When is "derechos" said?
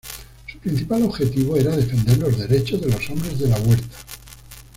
2.35-2.81